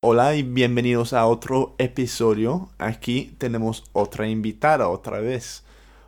Hola 0.00 0.36
y 0.36 0.44
bienvenidos 0.44 1.12
a 1.12 1.26
otro 1.26 1.74
episodio. 1.78 2.68
Aquí 2.78 3.34
tenemos 3.36 3.82
otra 3.92 4.28
invitada 4.28 4.88
otra 4.88 5.18
vez. 5.18 5.64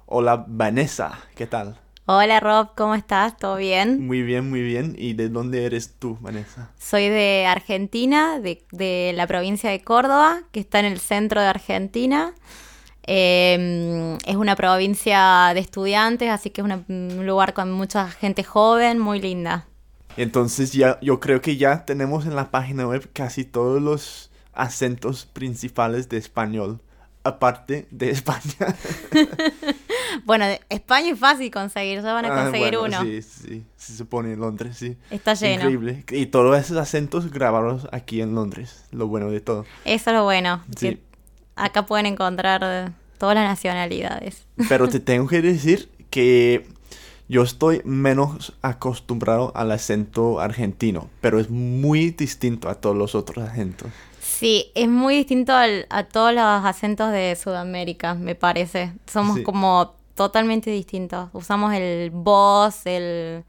Hola 0.07 0.45
Vanessa, 0.47 1.19
¿qué 1.35 1.49
tal? 1.49 1.77
Hola 2.07 2.39
Rob, 2.39 2.69
¿cómo 2.77 2.95
estás? 2.95 3.37
¿Todo 3.37 3.57
bien? 3.57 4.07
Muy 4.07 4.23
bien, 4.23 4.49
muy 4.49 4.63
bien. 4.63 4.95
¿Y 4.97 5.15
de 5.15 5.29
dónde 5.29 5.65
eres 5.65 5.97
tú, 5.99 6.17
Vanessa? 6.21 6.71
Soy 6.79 7.09
de 7.09 7.47
Argentina, 7.47 8.39
de, 8.39 9.13
la 9.13 9.27
provincia 9.27 9.71
de 9.71 9.81
Córdoba, 9.81 10.43
que 10.53 10.61
está 10.61 10.79
en 10.79 10.87
el 10.87 11.01
centro 11.01 11.41
de 11.41 11.49
Argentina. 11.49 12.33
Em, 13.03 14.19
es 14.25 14.37
una 14.37 14.55
provincia 14.55 15.51
de 15.53 15.59
estudiantes, 15.59 16.31
así 16.31 16.51
que 16.51 16.61
es 16.61 16.65
un 16.65 17.27
lugar 17.27 17.55
con 17.55 17.73
mucha 17.73 18.09
gente 18.09 18.45
joven, 18.45 19.01
muy 19.01 19.21
linda. 19.21 19.67
Entonces 20.23 20.75
ya 20.75 20.99
yo 21.01 21.19
creo 21.19 21.41
que 21.41 21.57
ya 21.57 21.87
tenemos 21.87 22.27
en 22.27 22.37
la 22.37 22.51
página 22.51 22.87
web 22.87 23.09
casi 23.15 23.45
todos 23.45 23.81
los 23.81 24.31
acentos 24.53 25.25
principales 25.25 26.11
de 26.11 26.19
español, 26.19 26.81
aparte 27.25 27.89
de 27.91 28.11
España. 28.11 28.77
bueno, 30.27 30.45
España 30.69 31.13
es 31.13 31.19
fácil 31.19 31.51
conseguir, 31.51 32.03
ya 32.03 32.13
van 32.13 32.27
a 32.27 32.39
ah, 32.39 32.43
conseguir 32.45 32.77
uno. 32.77 33.01
Sí, 33.03 33.23
sí, 33.23 33.65
se 33.77 33.97
supone 33.97 34.35
en 34.35 34.41
Londres, 34.41 34.77
sí. 34.77 34.99
Está 35.11 35.33
lleno. 35.33 35.63
Increíble. 35.63 36.05
Y 36.11 36.27
todos 36.27 36.59
esos 36.59 36.77
acentos 36.77 37.31
grabados 37.31 37.89
aquí 37.91 38.21
en 38.21 38.35
Londres, 38.35 38.85
lo 38.91 39.07
bueno 39.07 39.31
de 39.31 39.41
todo. 39.41 39.65
Eso 39.87 40.11
es 40.11 40.17
lo 40.17 40.25
bueno. 40.25 40.63
Sí. 40.77 41.01
acá 41.57 41.87
pueden 41.87 42.05
encontrar 42.05 42.93
todas 43.17 43.35
las 43.35 43.49
nacionalidades. 43.49 44.47
Pero 44.69 44.87
te 44.91 45.01
tengo 45.01 45.27
que 45.29 45.41
decir 45.41 45.89
que 46.11 46.69
yo 47.31 47.45
estoy 47.45 47.81
menos 47.85 48.55
acostumbrado 48.61 49.53
al 49.55 49.71
acento 49.71 50.41
argentino, 50.41 51.09
pero 51.21 51.39
es 51.39 51.49
muy 51.49 52.11
distinto 52.11 52.69
a 52.69 52.75
todos 52.75 52.97
los 52.97 53.15
otros 53.15 53.49
acentos. 53.49 53.89
Sí, 54.21 54.73
es 54.75 54.89
muy 54.89 55.19
distinto 55.19 55.53
a 55.55 56.05
todos 56.05 56.35
los 56.35 56.43
acentos 56.43 57.13
de 57.13 57.37
Sudamérica, 57.41 58.15
me 58.15 58.35
parece. 58.35 58.95
Somos 59.07 59.39
como 59.41 59.95
totalmente 60.17 60.73
distintos. 60.73 61.31
Usamos 61.33 61.73
el 61.73 62.11
vos, 62.11 62.85
el, 62.85 63.45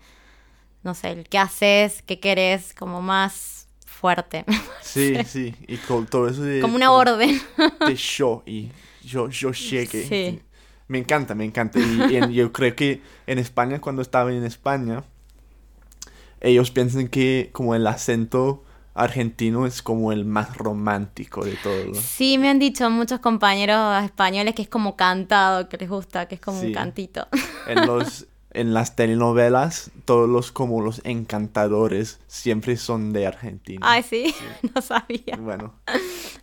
no 0.83 0.93
sé, 0.93 1.13
el 1.13 1.27
qué 1.27 1.39
haces, 1.39 2.03
qué 2.03 2.19
querés, 2.19 2.75
como 2.77 3.01
más 3.01 3.67
fuerte. 3.83 4.45
Sí, 4.83 5.15
sí, 5.25 5.55
y 5.67 5.77
con 5.77 6.05
todo 6.05 6.27
eso 6.27 6.41
de... 6.41 6.59
Como 6.59 6.75
una 6.75 6.91
orden. 6.91 7.41
De 7.87 7.95
yo 7.95 8.43
y 8.45 8.69
yo, 9.03 9.29
yo 9.29 9.51
llegué. 9.53 10.05
Sí. 10.05 10.41
Me 10.91 10.97
encanta, 10.97 11.35
me 11.35 11.45
encanta. 11.45 11.79
Y, 11.79 12.33
yo 12.33 12.51
creo 12.51 12.75
que 12.75 13.01
en 13.25 13.39
España, 13.39 13.79
cuando 13.79 14.01
estaba 14.01 14.33
en 14.33 14.43
España, 14.43 15.05
ellos 16.41 16.69
piensan 16.69 17.07
que 17.07 17.49
como 17.53 17.75
el 17.75 17.87
acento 17.87 18.65
argentino 18.93 19.65
es 19.65 19.81
como 19.81 20.11
el 20.11 20.25
más 20.25 20.57
romántico 20.57 21.45
de 21.45 21.55
todos. 21.63 21.97
Sí, 21.97 22.37
me 22.37 22.49
han 22.49 22.59
dicho 22.59 22.89
muchos 22.89 23.21
compañeros 23.21 24.03
españoles 24.03 24.53
que 24.53 24.63
es 24.63 24.67
como 24.67 24.97
cantado, 24.97 25.69
que 25.69 25.77
les 25.77 25.89
gusta, 25.89 26.27
que 26.27 26.35
es 26.35 26.41
como 26.41 26.59
un 26.59 26.73
cantito. 26.73 27.25
En 27.67 27.87
los 27.87 28.27
en 28.53 28.73
las 28.73 28.95
telenovelas, 28.95 29.91
todos 30.05 30.29
los 30.29 30.51
como 30.51 30.81
los 30.81 31.01
encantadores 31.05 32.19
siempre 32.27 32.77
son 32.77 33.13
de 33.13 33.27
Argentina. 33.27 33.79
Ay, 33.83 34.03
sí, 34.03 34.33
no 34.75 34.81
sabía. 34.81 35.37
Bueno, 35.39 35.73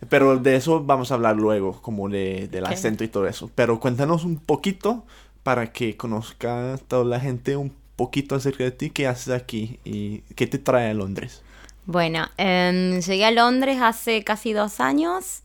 pero 0.09 0.37
de 0.37 0.55
eso 0.55 0.83
vamos 0.83 1.11
a 1.11 1.15
hablar 1.15 1.35
luego, 1.35 1.81
como 1.81 2.09
de, 2.09 2.47
del 2.49 2.65
acento 2.65 3.03
y 3.03 3.07
todo 3.07 3.27
eso. 3.27 3.49
Pero 3.55 3.79
cuéntanos 3.79 4.25
un 4.25 4.37
poquito 4.37 5.05
para 5.43 5.71
que 5.71 5.97
conozca 5.97 6.79
toda 6.87 7.05
la 7.05 7.19
gente 7.19 7.55
un 7.55 7.73
poquito 7.95 8.35
acerca 8.35 8.63
de 8.63 8.71
ti, 8.71 8.89
qué 8.89 9.07
haces 9.07 9.33
aquí 9.33 9.79
y 9.83 10.19
qué 10.35 10.47
te 10.47 10.57
trae 10.57 10.89
a 10.89 10.93
Londres. 10.93 11.41
Bueno, 11.85 12.27
em, 12.37 13.01
llegué 13.01 13.25
a 13.25 13.31
Londres 13.31 13.79
hace 13.81 14.23
casi 14.23 14.53
dos 14.53 14.79
años. 14.79 15.41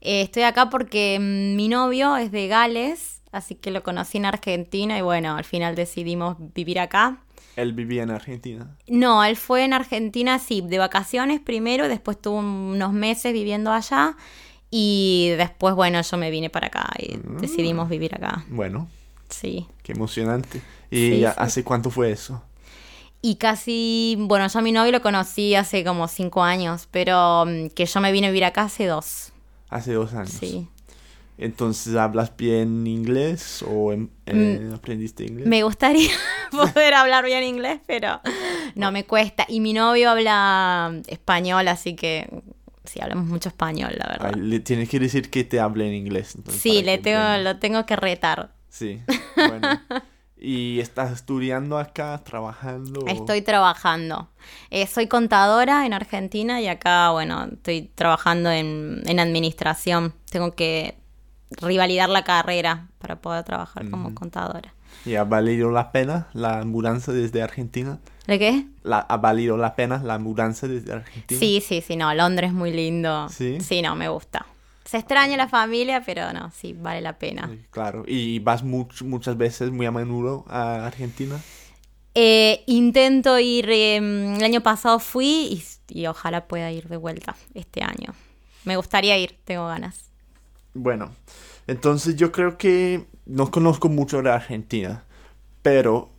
Eh, 0.00 0.22
estoy 0.22 0.42
acá 0.42 0.68
porque 0.68 1.18
mm, 1.18 1.56
mi 1.56 1.68
novio 1.68 2.16
es 2.16 2.30
de 2.30 2.48
Gales 2.48 3.13
así 3.34 3.54
que 3.54 3.70
lo 3.70 3.82
conocí 3.82 4.18
en 4.18 4.26
Argentina 4.26 4.98
y 4.98 5.02
bueno, 5.02 5.36
al 5.36 5.44
final 5.44 5.74
decidimos 5.74 6.36
vivir 6.54 6.78
acá. 6.78 7.18
¿Él 7.56 7.72
vivía 7.72 8.02
en 8.02 8.10
Argentina? 8.10 8.76
No, 8.88 9.22
él 9.24 9.36
fue 9.36 9.64
en 9.64 9.72
Argentina, 9.72 10.38
sí, 10.38 10.60
de 10.60 10.78
vacaciones 10.78 11.40
primero, 11.40 11.88
después 11.88 12.20
tuvo 12.20 12.38
unos 12.38 12.92
meses 12.92 13.32
viviendo 13.32 13.72
allá 13.72 14.16
y 14.70 15.32
después, 15.36 15.74
bueno, 15.74 16.00
yo 16.00 16.16
me 16.16 16.30
vine 16.30 16.50
para 16.50 16.66
acá 16.68 16.90
y 16.98 17.16
mm. 17.16 17.38
decidimos 17.38 17.88
vivir 17.88 18.14
acá. 18.14 18.44
Bueno. 18.48 18.88
Sí. 19.28 19.66
Qué 19.82 19.92
emocionante. 19.92 20.62
¿Y 20.90 21.24
hace 21.24 21.64
cuánto 21.64 21.90
fue 21.90 22.10
eso? 22.10 22.42
Y 23.20 23.36
casi, 23.36 24.16
bueno, 24.18 24.46
yo 24.48 24.58
a 24.58 24.62
mi 24.62 24.70
novio 24.70 24.92
lo 24.92 25.00
conocí 25.00 25.54
hace 25.54 25.82
como 25.82 26.08
cinco 26.08 26.42
años, 26.42 26.88
pero 26.90 27.46
mm, 27.46 27.68
que 27.68 27.86
yo 27.86 28.00
me 28.00 28.12
vine 28.12 28.26
a 28.26 28.30
vivir 28.30 28.44
acá 28.44 28.64
hace 28.64 28.86
dos. 28.86 29.32
Hace 29.70 29.94
dos 29.94 30.12
años. 30.12 30.30
Sí. 30.30 30.68
Entonces, 31.36 31.96
¿hablas 31.96 32.36
bien 32.36 32.86
inglés 32.86 33.64
o 33.66 33.92
em, 33.92 34.08
eh, 34.26 34.68
mm, 34.70 34.74
aprendiste 34.74 35.24
inglés? 35.24 35.46
Me 35.46 35.62
gustaría 35.62 36.10
poder 36.50 36.94
hablar 36.94 37.24
bien 37.24 37.42
inglés, 37.42 37.80
pero 37.86 38.20
no 38.74 38.92
me 38.92 39.04
cuesta. 39.04 39.44
Y 39.48 39.60
mi 39.60 39.72
novio 39.72 40.10
habla 40.10 41.00
español, 41.08 41.66
así 41.68 41.96
que 41.96 42.28
sí, 42.84 43.00
hablamos 43.00 43.26
mucho 43.26 43.48
español, 43.48 43.94
la 43.96 44.08
verdad. 44.08 44.34
le 44.36 44.60
tienes 44.60 44.88
que 44.88 45.00
decir 45.00 45.30
que 45.30 45.42
te 45.44 45.58
hable 45.58 45.88
en 45.88 45.94
inglés. 45.94 46.36
sí, 46.48 46.82
le 46.82 46.98
tengo, 46.98 47.38
lo 47.42 47.58
tengo 47.58 47.84
que 47.84 47.96
retar. 47.96 48.52
Sí, 48.68 49.00
bueno. 49.36 49.80
¿Y 50.36 50.78
estás 50.80 51.10
estudiando 51.10 51.78
acá, 51.78 52.20
trabajando? 52.22 53.06
Estoy 53.06 53.40
trabajando. 53.40 54.28
Eh, 54.68 54.86
soy 54.86 55.06
contadora 55.06 55.86
en 55.86 55.94
Argentina 55.94 56.60
y 56.60 56.68
acá, 56.68 57.10
bueno, 57.12 57.46
estoy 57.50 57.90
trabajando 57.94 58.50
en, 58.50 59.02
en 59.06 59.20
administración. 59.20 60.12
Tengo 60.30 60.54
que 60.54 60.98
rivalidar 61.60 62.08
la 62.08 62.24
carrera 62.24 62.88
para 62.98 63.16
poder 63.16 63.44
trabajar 63.44 63.88
como 63.90 64.14
contadora. 64.14 64.74
¿Y 65.04 65.16
ha 65.16 65.24
valido 65.24 65.70
la 65.70 65.92
pena 65.92 66.28
la 66.32 66.64
mudanza 66.64 67.12
desde 67.12 67.42
Argentina? 67.42 67.98
¿De 68.26 68.38
qué? 68.38 68.66
La, 68.82 69.00
¿Ha 69.00 69.16
valido 69.18 69.56
la 69.56 69.74
pena 69.74 70.02
la 70.02 70.18
mudanza 70.18 70.66
desde 70.66 70.92
Argentina? 70.92 71.38
Sí, 71.38 71.62
sí, 71.66 71.82
sí, 71.82 71.96
no, 71.96 72.12
Londres 72.14 72.50
es 72.50 72.54
muy 72.54 72.72
lindo. 72.72 73.28
Sí. 73.28 73.58
Sí, 73.60 73.82
no, 73.82 73.94
me 73.96 74.08
gusta. 74.08 74.46
Se 74.84 74.98
extraña 74.98 75.36
la 75.36 75.48
familia, 75.48 76.02
pero 76.04 76.32
no, 76.32 76.50
sí, 76.50 76.74
vale 76.74 77.00
la 77.00 77.18
pena. 77.18 77.50
claro, 77.70 78.04
¿y 78.06 78.38
vas 78.38 78.62
muchas 78.62 79.36
veces, 79.36 79.70
muy 79.70 79.86
a 79.86 79.90
menudo 79.90 80.44
a 80.48 80.86
Argentina? 80.86 81.40
Eh, 82.14 82.62
intento 82.66 83.38
ir, 83.38 83.68
em, 83.70 84.36
el 84.36 84.44
año 84.44 84.62
pasado 84.62 84.98
fui 85.00 85.62
y, 85.88 86.00
y 86.00 86.06
ojalá 86.06 86.46
pueda 86.46 86.70
ir 86.70 86.88
de 86.88 86.96
vuelta 86.96 87.34
este 87.54 87.82
año. 87.82 88.14
Me 88.64 88.76
gustaría 88.76 89.18
ir, 89.18 89.38
tengo 89.44 89.66
ganas. 89.66 90.10
Bueno, 90.74 91.12
entonces 91.66 92.16
yo 92.16 92.32
creo 92.32 92.58
que 92.58 93.06
no 93.26 93.50
conozco 93.50 93.88
mucho 93.88 94.20
de 94.22 94.30
Argentina, 94.30 95.04
pero 95.62 96.10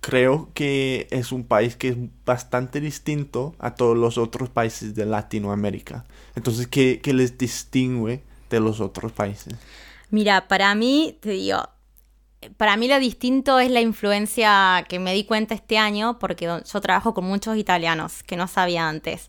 creo 0.00 0.50
que 0.52 1.06
es 1.10 1.32
un 1.32 1.44
país 1.44 1.76
que 1.76 1.88
es 1.88 1.96
bastante 2.24 2.80
distinto 2.80 3.54
a 3.58 3.74
todos 3.74 3.96
los 3.96 4.18
otros 4.18 4.48
países 4.48 4.94
de 4.94 5.06
Latinoamérica. 5.06 6.04
Entonces, 6.34 6.66
¿qué, 6.66 7.00
les 7.04 7.38
distingue 7.38 8.22
de 8.50 8.60
los 8.60 8.80
otros 8.80 9.12
países? 9.12 9.54
Mira, 10.10 10.48
para 10.48 10.74
mí, 10.74 11.16
te 11.20 11.30
digo, 11.30 11.68
para 12.56 12.76
mí 12.76 12.88
lo 12.88 12.98
distinto 12.98 13.58
es 13.58 13.70
la 13.70 13.80
influencia 13.80 14.84
que 14.88 14.98
me 14.98 15.14
di 15.14 15.24
cuenta 15.24 15.54
este 15.54 15.78
año, 15.78 16.18
porque 16.18 16.46
yo 16.46 16.80
trabajo 16.80 17.14
con 17.14 17.24
muchos 17.24 17.56
italianos 17.56 18.22
que 18.22 18.36
no 18.36 18.48
sabía 18.48 18.88
antes 18.88 19.28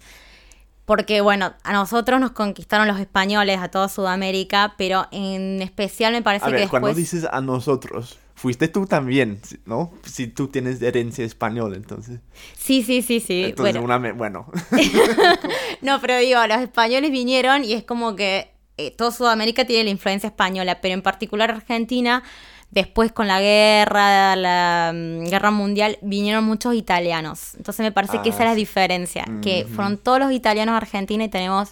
porque 0.89 1.21
bueno, 1.21 1.53
a 1.63 1.71
nosotros 1.71 2.19
nos 2.19 2.31
conquistaron 2.31 2.87
los 2.87 2.99
españoles, 2.99 3.59
a 3.59 3.69
toda 3.69 3.89
Sudamérica, 3.89 4.73
pero 4.75 5.05
en 5.11 5.61
especial 5.61 6.13
me 6.13 6.23
parece 6.23 6.47
a 6.47 6.49
ver, 6.49 6.61
que 6.61 6.67
cuando 6.67 6.91
dices 6.95 7.27
a 7.31 7.41
nosotros, 7.41 8.17
fuiste 8.33 8.69
tú 8.69 8.87
también, 8.87 9.39
¿no? 9.67 9.93
Si 10.03 10.25
tú 10.25 10.47
tienes 10.47 10.81
herencia 10.81 11.23
española, 11.23 11.75
entonces. 11.75 12.21
Sí, 12.57 12.81
sí, 12.81 13.03
sí, 13.03 13.19
sí. 13.19 13.43
Entonces, 13.43 13.79
bueno. 13.79 13.99
Una 13.99 14.13
bueno. 14.13 14.51
no, 15.83 16.01
pero 16.01 16.17
digo, 16.17 16.39
los 16.47 16.59
españoles 16.59 17.11
vinieron 17.11 17.63
y 17.63 17.73
es 17.73 17.83
como 17.83 18.15
que 18.15 18.49
eh, 18.77 18.89
toda 18.89 19.11
Sudamérica 19.11 19.65
tiene 19.65 19.83
la 19.83 19.89
influencia 19.91 20.25
española, 20.25 20.81
pero 20.81 20.95
en 20.95 21.03
particular 21.03 21.51
Argentina 21.51 22.23
Después 22.71 23.11
con 23.11 23.27
la 23.27 23.41
guerra, 23.41 24.35
la 24.35 24.91
mm, 24.93 25.25
guerra 25.25 25.51
mundial, 25.51 25.97
vinieron 26.01 26.43
muchos 26.43 26.75
italianos. 26.75 27.55
Entonces 27.55 27.83
me 27.83 27.91
parece 27.91 28.21
que 28.21 28.29
esa 28.29 28.39
es 28.39 28.45
la 28.45 28.51
ah, 28.51 28.55
diferencia, 28.55 29.25
que 29.41 29.65
fueron 29.65 29.97
todos 29.97 30.19
los 30.19 30.31
italianos 30.31 30.73
a 30.73 30.77
Argentina 30.77 31.23
y 31.23 31.29
tenemos 31.29 31.71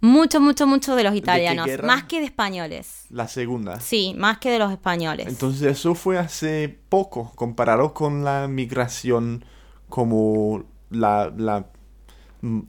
mucho, 0.00 0.40
mucho, 0.40 0.66
mucho 0.66 0.94
de 0.96 1.04
los 1.04 1.14
italianos, 1.14 1.68
más 1.82 2.04
que 2.04 2.20
de 2.20 2.26
españoles. 2.26 3.04
La 3.10 3.28
segunda. 3.28 3.80
Sí, 3.80 4.14
más 4.16 4.38
que 4.38 4.50
de 4.50 4.58
los 4.58 4.70
españoles. 4.72 5.26
Entonces 5.26 5.62
eso 5.62 5.94
fue 5.94 6.18
hace 6.18 6.78
poco, 6.88 7.32
comparado 7.34 7.92
con 7.92 8.24
la 8.24 8.48
migración 8.48 9.44
como 9.88 10.64
la, 10.90 11.32
la, 11.36 11.66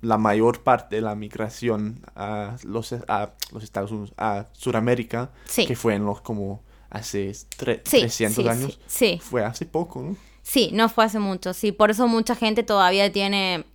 la 0.01 0.17
mayor 0.17 0.63
parte 0.63 0.97
de 0.97 1.01
la 1.01 1.15
migración 1.15 2.01
a 2.15 2.55
los, 2.63 2.93
a 2.93 3.31
los 3.53 3.63
Estados 3.63 3.91
Unidos, 3.91 4.13
a 4.17 4.47
Sudamérica, 4.53 5.31
que 5.55 5.75
fue 5.75 5.95
en 5.95 6.05
los 6.05 6.21
como 6.21 6.61
hace 6.89 7.33
300 7.57 8.45
años. 8.47 8.79
Sí, 8.87 9.19
Fue 9.23 9.43
hace 9.43 9.65
poco, 9.65 10.01
¿no? 10.01 10.15
Sí, 10.43 10.69
no 10.73 10.87
fue 10.89 11.05
hace 11.05 11.19
mucho, 11.19 11.53
sí. 11.53 11.71
Por 11.71 11.91
eso 11.91 12.07
mucha 12.07 12.35
gente 12.35 12.63
todavía 12.63 13.11
tiene, 13.11 13.65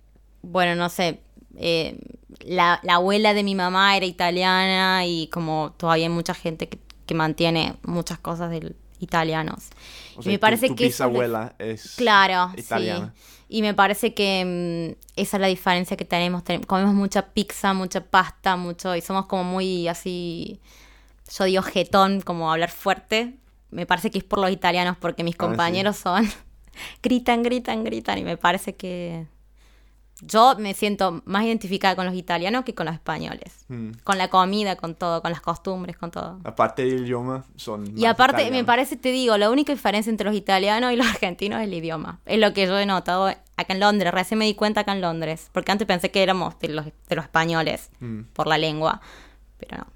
bueno, 0.41 0.75
no 0.75 0.89
sé, 0.89 1.21
eh, 1.57 1.99
la, 2.45 2.79
la 2.83 2.95
abuela 2.95 3.33
de 3.33 3.43
mi 3.43 3.53
mamá 3.55 3.95
era 3.95 4.05
italiana 4.07 5.05
y 5.05 5.27
como 5.27 5.73
todavía 5.77 6.05
hay 6.05 6.09
mucha 6.11 6.33
gente 6.33 6.67
que, 6.69 6.79
que 7.05 7.13
mantiene 7.13 7.75
muchas 7.83 8.17
cosas 8.19 8.49
del 8.49 8.75
italianos. 8.99 9.65
O 10.15 10.21
Y 10.21 10.23
sea, 10.23 10.31
me 10.31 10.39
parece 10.39 10.67
tu 10.67 10.75
que 10.75 10.85
bisabuela 10.85 11.55
es 11.59 11.95
Claro, 11.95 12.51
italiana. 12.57 13.13
sí. 13.15 13.33
Y 13.49 13.61
me 13.61 13.75
parece 13.75 14.15
que 14.15 14.97
esa 15.15 15.37
es 15.37 15.41
la 15.41 15.47
diferencia 15.47 15.95
que 15.95 16.05
tenemos. 16.05 16.43
Ten- 16.43 16.63
comemos 16.63 16.95
mucha 16.95 17.33
pizza, 17.33 17.73
mucha 17.73 18.01
pasta, 18.03 18.55
mucho. 18.55 18.95
Y 18.95 19.01
somos 19.01 19.27
como 19.27 19.43
muy 19.43 19.87
así. 19.87 20.59
Yo 21.29 21.43
digo 21.45 21.61
jetón, 21.63 22.21
como 22.21 22.51
hablar 22.51 22.69
fuerte. 22.71 23.37
Me 23.71 23.85
parece 23.85 24.11
que 24.11 24.17
es 24.19 24.23
por 24.23 24.39
los 24.39 24.51
italianos, 24.51 24.97
porque 24.97 25.23
mis 25.23 25.33
Ah, 25.35 25.37
sí. 25.43 25.47
compañeros 25.47 25.97
son. 25.97 26.29
gritan, 27.03 27.43
gritan, 27.43 27.83
gritan. 27.83 28.17
Y 28.19 28.23
me 28.23 28.37
parece 28.37 28.75
que. 28.75 29.27
Yo 30.21 30.55
me 30.57 30.73
siento 30.73 31.21
más 31.25 31.43
identificada 31.43 31.95
con 31.97 32.05
los 32.05 32.15
italianos 32.15 32.63
que 32.63 32.73
con 32.73 32.85
los 32.85 32.95
españoles. 32.95 33.65
Mm. 33.67 33.91
Con 34.03 34.17
la 34.17 34.29
comida, 34.29 34.77
con 34.77 34.95
todo, 34.95 35.21
con 35.21 35.31
las 35.31 35.41
costumbres, 35.41 35.97
con 35.97 36.11
todo. 36.11 36.39
Aparte 36.45 36.85
del 36.85 37.03
idioma, 37.05 37.43
son 37.57 37.87
Y 37.87 38.03
más 38.03 38.11
aparte, 38.11 38.49
me 38.51 38.63
parece, 38.63 38.95
te 38.95 39.11
digo, 39.11 39.37
la 39.37 39.49
única 39.49 39.73
diferencia 39.73 40.09
entre 40.09 40.25
los 40.27 40.35
italianos 40.35 40.93
y 40.93 40.95
los 40.95 41.07
argentinos 41.13 41.59
es 41.59 41.67
el 41.67 41.73
idioma. 41.73 42.19
Es 42.25 42.39
lo 42.39 42.53
que 42.53 42.67
yo 42.67 42.77
he 42.77 42.85
notado 42.85 43.25
acá 43.25 43.73
en 43.73 43.79
Londres. 43.81 44.13
Recién 44.13 44.37
me 44.37 44.45
di 44.45 44.53
cuenta 44.53 44.81
acá 44.81 44.93
en 44.93 45.01
Londres. 45.01 45.49
Porque 45.51 45.71
antes 45.73 45.87
pensé 45.87 46.09
que 46.11 46.23
éramos 46.23 46.57
de 46.59 46.69
los, 46.69 46.85
de 46.85 47.15
los 47.15 47.25
españoles 47.25 47.89
Mm. 47.99 48.21
por 48.33 48.47
la 48.47 48.57
lengua. 48.57 49.01
Pero 49.57 49.77
no. 49.77 49.87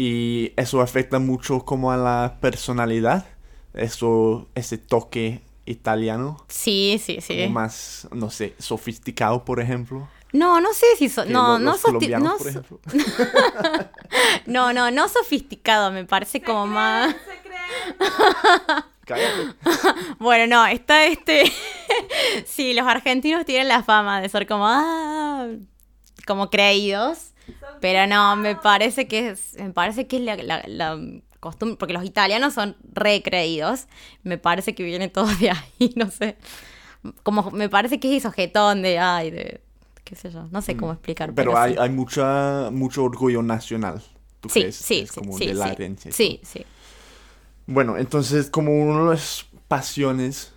Y 0.00 0.52
eso 0.56 0.80
afecta 0.80 1.18
mucho 1.18 1.64
como 1.64 1.90
a 1.90 1.96
la 1.96 2.38
personalidad. 2.40 3.26
Eso, 3.74 4.48
ese 4.54 4.78
toque 4.78 5.42
italiano. 5.66 6.36
Sí, 6.46 7.00
sí, 7.04 7.20
sí. 7.20 7.38
Como 7.40 7.50
más, 7.50 8.06
no 8.12 8.30
sé, 8.30 8.54
sofisticado, 8.58 9.44
por 9.44 9.58
ejemplo. 9.60 10.08
No, 10.32 10.60
no 10.60 10.72
sé 10.72 10.86
si... 10.98 11.08
so- 11.08 11.24
no, 11.24 11.58
no, 11.58 11.72
los 11.72 11.82
no, 11.84 12.36
por 12.36 12.42
so- 12.42 12.48
ejemplo. 12.48 12.80
no, 14.46 14.72
no, 14.72 14.90
no 14.92 15.08
sofisticado. 15.08 15.90
Me 15.90 16.04
parece 16.04 16.40
como 16.42 16.66
más... 16.68 17.16
Cállate. 19.04 19.54
Bueno, 20.20 20.46
no, 20.46 20.66
está 20.66 21.06
este. 21.06 21.50
sí, 22.46 22.74
los 22.74 22.86
argentinos 22.86 23.44
tienen 23.46 23.68
la 23.68 23.82
fama 23.82 24.20
de 24.20 24.28
ser 24.28 24.46
como. 24.46 24.64
ah, 24.66 25.46
como 26.26 26.50
creídos. 26.50 27.32
Pero 27.80 28.06
no, 28.06 28.36
me 28.36 28.56
parece 28.56 29.06
que 29.08 29.30
es. 29.30 29.54
Me 29.58 29.70
parece 29.70 30.06
que 30.06 30.16
es 30.16 30.22
la, 30.22 30.36
la- 30.36 30.62
la 30.66 30.98
costumbre. 31.40 31.76
Porque 31.78 31.92
los 31.94 32.04
italianos 32.04 32.54
son 32.54 32.76
re 32.92 33.22
creídos. 33.22 33.86
Me 34.22 34.38
parece 34.38 34.74
que 34.74 34.82
viene 34.82 35.08
todo 35.08 35.26
de 35.36 35.50
ahí, 35.50 35.92
no 35.96 36.10
sé. 36.10 36.36
Como 37.22 37.50
me 37.52 37.68
parece 37.68 38.00
que 38.00 38.10
es 38.16 38.24
eso, 38.24 38.32
jetón 38.32 38.82
de. 38.82 38.98
Ay, 38.98 39.30
de. 39.30 39.60
qué 40.04 40.16
sé 40.16 40.30
yo. 40.30 40.48
No 40.50 40.62
sé 40.62 40.76
cómo 40.76 40.92
explicar. 40.92 41.30
Mm. 41.30 41.34
Pero, 41.34 41.50
Pero, 41.52 41.58
hay, 41.62 41.72
sí. 41.74 41.78
hay 41.80 41.90
mucha, 41.90 42.70
mucho 42.72 43.04
orgullo 43.04 43.42
nacional. 43.42 44.02
¿Tú 44.40 44.48
Sí, 44.48 44.60
crees? 44.60 44.76
sí, 44.76 45.00
es 45.00 45.10
sí, 45.10 45.20
como 45.20 45.36
sí, 45.38 45.46
de 45.46 45.54
la 45.54 45.72
herencia. 45.72 46.12
Sí, 46.12 46.40
sí. 46.44 46.64
Bueno, 47.66 47.96
entonces 47.98 48.48
como 48.50 48.72
una 48.82 49.04
de 49.04 49.10
las 49.10 49.46
pasiones 49.68 50.52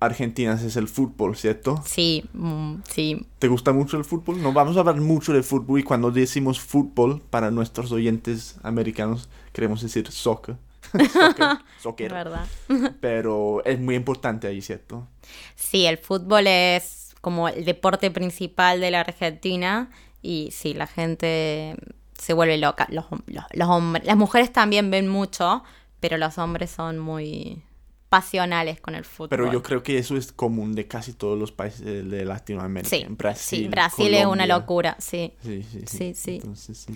argentinas 0.00 0.62
es 0.62 0.76
el 0.76 0.88
fútbol, 0.88 1.36
¿cierto? 1.36 1.82
Sí, 1.86 2.24
mm, 2.32 2.76
sí. 2.90 3.26
¿Te 3.38 3.48
gusta 3.48 3.72
mucho 3.72 3.98
el 3.98 4.04
fútbol? 4.04 4.42
No 4.42 4.52
vamos 4.52 4.76
a 4.76 4.80
hablar 4.80 4.96
mucho 4.96 5.32
de 5.32 5.42
fútbol 5.42 5.80
y 5.80 5.82
cuando 5.82 6.10
decimos 6.10 6.58
fútbol 6.58 7.20
para 7.20 7.50
nuestros 7.50 7.92
oyentes 7.92 8.56
americanos 8.62 9.28
queremos 9.52 9.82
decir 9.82 10.10
soccer. 10.10 10.56
soccer, 11.12 11.46
soccer. 11.80 12.12
verdad. 12.12 12.46
Pero 13.00 13.62
es 13.64 13.78
muy 13.78 13.94
importante 13.94 14.46
ahí, 14.46 14.62
¿cierto? 14.62 15.06
Sí, 15.54 15.84
el 15.84 15.98
fútbol 15.98 16.46
es 16.46 17.14
como 17.20 17.48
el 17.48 17.66
deporte 17.66 18.10
principal 18.10 18.80
de 18.80 18.90
la 18.90 19.00
Argentina 19.00 19.90
y 20.22 20.48
sí, 20.52 20.72
la 20.72 20.86
gente 20.86 21.76
se 22.18 22.32
vuelve 22.32 22.56
loca. 22.56 22.86
Los, 22.90 23.04
los, 23.26 23.44
los 23.52 23.68
hombres, 23.68 24.06
las 24.06 24.16
mujeres 24.16 24.50
también 24.50 24.90
ven 24.90 25.08
mucho, 25.08 25.62
pero 26.00 26.16
los 26.16 26.38
hombres 26.38 26.70
son 26.70 26.98
muy 26.98 27.62
pasionales 28.10 28.78
con 28.80 28.94
el 28.94 29.04
fútbol. 29.06 29.28
Pero 29.30 29.50
yo 29.50 29.62
creo 29.62 29.82
que 29.82 29.96
eso 29.96 30.16
es 30.18 30.32
común 30.32 30.74
de 30.74 30.86
casi 30.86 31.14
todos 31.14 31.38
los 31.38 31.52
países 31.52 31.80
de, 31.84 32.24
Latinoamérica. 32.26 32.90
sí, 32.94 33.06
Brasil, 33.08 33.58
sí, 33.60 33.68
Brasil 33.68 34.06
es 34.14 34.26
una 34.26 34.44
Colombia. 34.44 34.46
locura, 34.58 34.96
sí. 34.98 35.32
Sí, 35.42 35.62
sí, 35.62 35.82
sí. 35.86 36.14
Sí. 36.14 36.34
Entonces. 36.34 36.86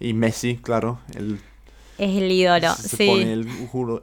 Y 0.00 0.14
Messi, 0.14 0.56
claro, 0.56 1.00
el, 1.14 1.38
Es 1.98 2.16
el 2.16 2.30
ídolo, 2.30 2.72
se 2.74 2.96
sí. 2.96 3.06
pone 3.06 3.32
el, 3.32 3.48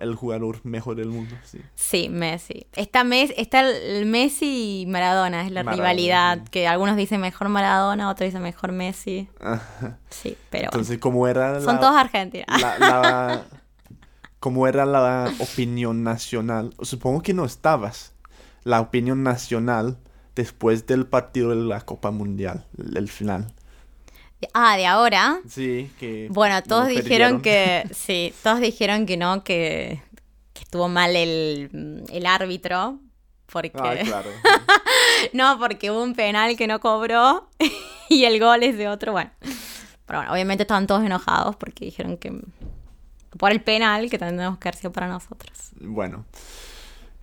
el 0.01 0.15
jugador 0.15 0.59
mejor 0.65 0.95
del 0.97 1.07
mundo. 1.07 1.35
Sí. 1.43 1.59
Sí, 1.75 2.09
Messi. 2.09 2.67
Está, 2.75 3.03
Messi, 3.03 3.33
está 3.37 3.61
el 3.69 4.05
Messi 4.05 4.81
y 4.81 4.85
Maradona, 4.85 5.45
es 5.45 5.51
la 5.51 5.63
Maradona, 5.63 5.89
rivalidad, 5.89 6.37
sí. 6.43 6.49
que 6.51 6.67
algunos 6.67 6.95
dicen 6.97 7.19
mejor 7.21 7.49
Maradona, 7.49 8.09
otros 8.09 8.27
dicen 8.27 8.41
mejor 8.43 8.71
Messi. 8.73 9.27
Ajá. 9.39 9.97
Sí, 10.09 10.37
pero 10.49 10.65
Entonces, 10.65 10.97
¿cómo 10.99 11.27
era 11.27 11.51
bueno. 11.51 11.65
son 11.65 11.75
la- 11.75 11.81
todos 11.81 11.95
argentinos. 11.95 12.45
la, 12.61 12.79
la- 12.79 13.45
cómo 14.39 14.67
era 14.67 14.85
la 14.85 15.31
opinión 15.39 16.03
nacional? 16.03 16.73
Supongo 16.81 17.21
que 17.21 17.33
no 17.33 17.45
estabas. 17.45 18.13
La 18.63 18.81
opinión 18.81 19.23
nacional 19.23 19.97
después 20.35 20.85
del 20.85 21.05
partido 21.05 21.49
de 21.49 21.55
la 21.57 21.81
Copa 21.81 22.11
Mundial, 22.11 22.65
el, 22.95 23.09
final. 23.09 23.53
Ah, 24.53 24.77
de 24.77 24.85
ahora. 24.85 25.39
Sí, 25.47 25.91
que 25.99 26.27
Bueno, 26.31 26.61
todos 26.63 26.87
dijeron 26.87 27.41
que, 27.41 27.87
sí, 27.93 28.33
todos 28.43 28.59
dijeron 28.59 29.05
que 29.05 29.17
no, 29.17 29.43
que, 29.43 30.01
que 30.53 30.61
estuvo 30.61 30.87
mal 30.87 31.15
el, 31.15 32.03
el 32.09 32.25
árbitro, 32.25 32.99
porque, 33.51 33.71
Ah, 33.75 33.97
claro. 34.05 34.29
no, 35.33 35.59
porque 35.59 35.91
hubo 35.91 36.03
un 36.03 36.13
penal 36.13 36.55
que 36.55 36.67
no 36.67 36.79
cobró 36.79 37.49
y 38.09 38.23
el 38.25 38.39
gol 38.39 38.63
es 38.63 38.77
de 38.77 38.87
otro, 38.87 39.11
bueno. 39.11 39.31
Pero 40.05 40.19
bueno, 40.19 40.33
obviamente 40.33 40.63
estaban 40.63 40.87
todos 40.87 41.03
enojados 41.03 41.55
porque 41.55 41.85
dijeron 41.85 42.17
que 42.17 42.41
por 43.37 43.51
el 43.51 43.61
penal 43.61 44.09
que 44.09 44.17
tendríamos 44.17 44.57
que 44.59 44.67
haber 44.69 44.79
sido 44.79 44.91
para 44.91 45.07
nosotros. 45.07 45.51
Bueno, 45.81 46.25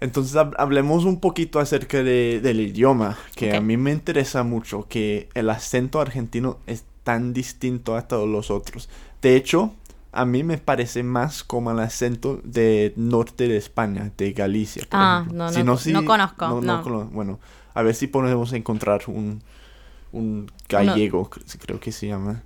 entonces 0.00 0.36
hab- 0.36 0.54
hablemos 0.58 1.04
un 1.04 1.20
poquito 1.20 1.58
acerca 1.58 2.02
de- 2.02 2.40
del 2.42 2.60
idioma, 2.60 3.16
que 3.34 3.54
a 3.54 3.58
Ok. 3.58 3.64
mí 3.64 3.76
me 3.76 3.92
interesa 3.92 4.42
mucho, 4.42 4.86
que 4.88 5.28
el 5.34 5.50
acento 5.50 6.00
argentino 6.00 6.58
es 6.66 6.84
tan 7.02 7.32
distinto 7.32 7.96
a 7.96 8.02
todos 8.08 8.28
los 8.28 8.50
otros. 8.50 8.88
De 9.22 9.36
hecho, 9.36 9.74
a 10.12 10.24
mí 10.24 10.42
me 10.42 10.58
parece 10.58 11.02
más 11.02 11.44
como 11.44 11.70
el 11.70 11.78
acento 11.80 12.40
de 12.44 12.92
norte 12.96 13.48
de 13.48 13.56
España, 13.56 14.12
de 14.16 14.32
Galicia. 14.32 14.82
por 14.88 15.00
Ah, 15.00 15.18
ejemplo. 15.22 15.44
no, 15.44 15.52
Si 15.52 15.62
no- 15.62 15.76
si- 15.76 15.92
no 15.92 16.04
conozco, 16.04 16.46
no- 16.48 16.60
no. 16.60 17.04
bueno, 17.06 17.38
a 17.74 17.82
ver 17.82 17.94
si 17.94 18.06
podemos 18.06 18.52
encontrar 18.52 19.02
un, 19.08 19.42
un 20.12 20.50
gallego, 20.68 21.28
cre- 21.30 21.58
creo 21.60 21.78
que 21.80 21.92
se 21.92 22.06
llama, 22.08 22.42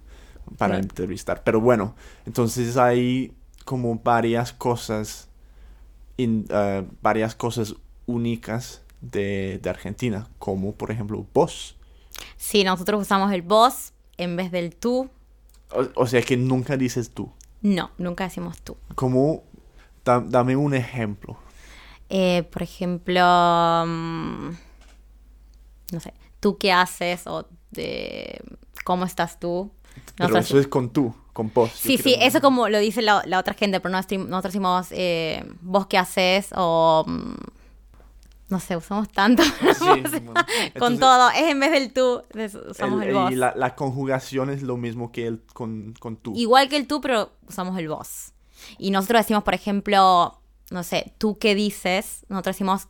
para 0.58 0.74
No. 0.74 0.80
entrevistar. 0.80 1.42
Pero 1.44 1.60
bueno, 1.60 1.94
entonces 2.26 2.76
hay 2.76 3.32
como 3.64 3.94
varias 4.02 4.52
cosas 4.52 5.28
in- 6.16 6.46
eh, 6.50 6.86
varias 7.02 7.34
cosas 7.34 7.74
únicas 8.06 8.82
de, 9.00 9.58
de 9.62 9.70
Argentina, 9.70 10.28
como 10.38 10.72
por 10.74 10.90
ejemplo 10.90 11.26
vos. 11.32 11.76
Sí, 12.36 12.64
nosotros 12.64 13.00
usamos 13.02 13.32
el 13.32 13.42
vos 13.42 13.92
en 14.16 14.36
vez 14.36 14.50
del 14.50 14.74
tú. 14.76 15.08
O, 15.72 15.86
o 16.02 16.06
sea 16.06 16.22
que 16.22 16.36
nunca 16.36 16.76
dices 16.76 17.10
tú. 17.10 17.30
No, 17.62 17.90
nunca 17.98 18.24
decimos 18.24 18.60
tú. 18.62 18.76
Como, 18.94 19.42
da- 20.04 20.20
dame 20.20 20.56
un 20.56 20.74
ejemplo. 20.74 21.36
Eh, 22.08 22.42
por 22.50 22.62
ejemplo, 22.62 23.20
mm, 23.86 24.50
no 25.92 26.00
sé, 26.00 26.12
¿tú 26.40 26.58
qué 26.58 26.72
haces? 26.72 27.26
O 27.26 27.46
de 27.70 28.42
¿cómo 28.84 29.04
estás 29.04 29.38
tú? 29.38 29.70
Pero 30.16 30.28
Nosotros- 30.28 30.46
eso 30.50 30.58
es 30.60 30.68
con 30.68 30.90
tú, 30.90 31.14
con 31.32 31.50
vos. 31.54 31.70
sí, 31.74 31.96
sí, 31.96 32.14
creo. 32.14 32.26
eso 32.26 32.40
como 32.40 32.68
lo 32.68 32.78
dice 32.78 33.00
la, 33.02 33.22
la 33.26 33.38
otra 33.38 33.54
gente, 33.54 33.80
pero 33.80 33.92
nosotros, 33.92 34.42
decimos, 34.42 34.88
eh, 34.90 35.44
¿vos 35.62 35.86
qué 35.86 35.96
haces? 35.98 36.48
O, 36.56 37.04
mm, 37.06 37.34
no 38.48 38.58
sé, 38.60 38.76
usamos 38.76 39.08
tanto 39.10 39.42
Sí, 39.78 39.84
bueno, 39.84 40.34
con 40.34 40.92
entonces, 40.94 41.00
todo. 41.00 41.30
Es 41.30 41.42
en 41.50 41.60
vez 41.60 41.70
del 41.70 41.92
tú, 41.92 42.22
usamos 42.68 43.02
el, 43.02 43.08
el- 43.08 43.14
vos. 43.14 43.30
y 43.32 43.36
la, 43.36 43.54
la 43.56 43.74
conjugación 43.76 44.50
es 44.50 44.62
lo 44.62 44.76
mismo 44.76 45.12
que 45.12 45.26
el 45.26 45.40
con, 45.54 45.94
con 46.00 46.16
tú. 46.16 46.32
Igual 46.36 46.68
que 46.68 46.76
el 46.76 46.86
tú, 46.86 47.00
pero 47.00 47.30
usamos 47.48 47.78
el 47.78 47.88
vos. 47.88 48.32
Y 48.78 48.90
nosotros 48.90 49.20
decimos, 49.20 49.42
por 49.44 49.54
ejemplo, 49.54 50.38
no 50.70 50.82
sé, 50.82 51.14
¿tú 51.18 51.38
qué 51.38 51.54
dices? 51.54 52.26
Nosotros 52.28 52.56
decimos, 52.56 52.86